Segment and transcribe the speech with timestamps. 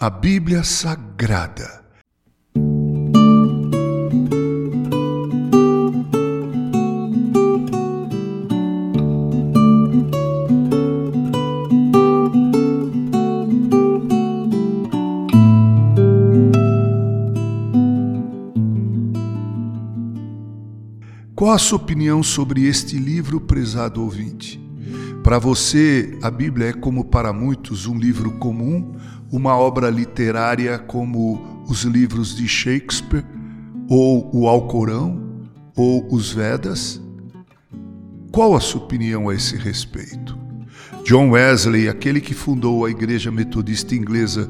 [0.00, 1.84] A Bíblia Sagrada.
[21.34, 24.67] Qual a sua opinião sobre este livro, prezado ouvinte?
[25.22, 28.94] Para você, a Bíblia é como para muitos um livro comum,
[29.30, 33.24] uma obra literária como os livros de Shakespeare,
[33.88, 35.20] ou o Alcorão,
[35.76, 37.00] ou os Vedas?
[38.32, 40.38] Qual a sua opinião a esse respeito?
[41.04, 44.48] John Wesley, aquele que fundou a Igreja Metodista Inglesa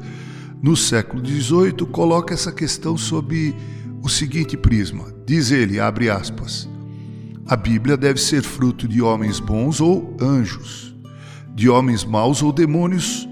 [0.61, 3.55] no século XVIII, coloca essa questão sob
[4.01, 5.13] o seguinte prisma.
[5.25, 6.69] Diz ele, abre aspas,
[7.49, 10.95] a Bíblia deve ser fruto de homens bons ou anjos,
[11.55, 13.27] de homens maus ou demônios,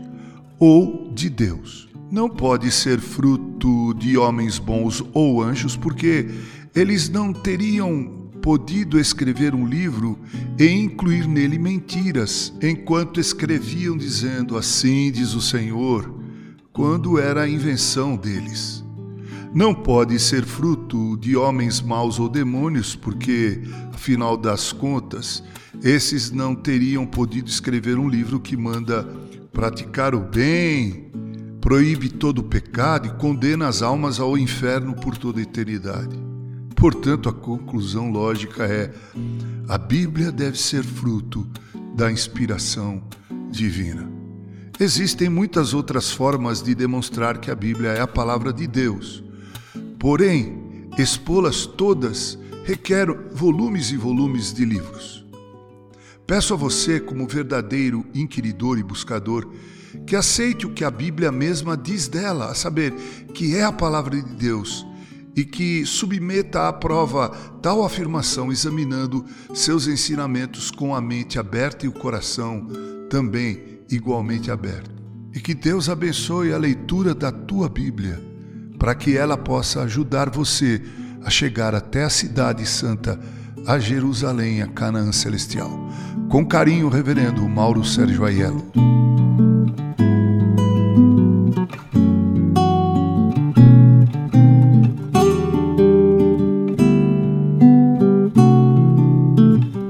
[0.57, 1.87] ou de Deus.
[2.09, 6.31] Não pode ser fruto de homens bons ou anjos, porque
[6.75, 10.17] eles não teriam podido escrever um livro
[10.57, 16.11] e incluir nele mentiras, enquanto escreviam dizendo assim diz o Senhor,
[16.73, 18.83] quando era a invenção deles.
[19.53, 23.61] Não pode ser fruto de homens maus ou demônios, porque,
[23.93, 25.43] afinal das contas,
[25.83, 29.03] esses não teriam podido escrever um livro que manda
[29.51, 31.11] praticar o bem,
[31.61, 36.17] proíbe todo o pecado e condena as almas ao inferno por toda a eternidade.
[36.75, 38.93] Portanto, a conclusão lógica é:
[39.67, 41.47] a Bíblia deve ser fruto
[41.95, 43.01] da inspiração
[43.49, 44.07] divina.
[44.79, 49.23] Existem muitas outras formas de demonstrar que a Bíblia é a palavra de Deus.
[49.99, 55.25] Porém, expô-las todas requer volumes e volumes de livros.
[56.27, 59.49] Peço a você, como verdadeiro inquiridor e buscador,
[60.05, 62.93] que aceite o que a Bíblia mesma diz dela, a saber,
[63.33, 64.85] que é a palavra de Deus,
[65.35, 67.29] e que submeta à prova
[67.61, 72.67] tal afirmação, examinando seus ensinamentos com a mente aberta e o coração
[73.09, 74.91] também igualmente aberto.
[75.33, 78.21] E que Deus abençoe a leitura da tua Bíblia,
[78.77, 80.81] para que ela possa ajudar você
[81.23, 83.19] a chegar até a Cidade Santa,
[83.65, 85.69] a Jerusalém, a Canaã Celestial.
[86.29, 88.65] Com carinho, Reverendo Mauro Sérgio Aiello.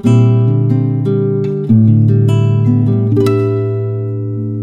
[0.04, 0.27] thank